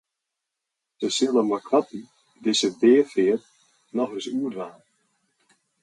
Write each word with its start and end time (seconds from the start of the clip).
Sy 0.99 1.09
sille 1.17 1.43
meikoarten 1.49 2.09
dizze 2.47 2.69
beafeart 2.81 3.45
nochris 3.97 4.31
oerdwaan. 4.41 4.79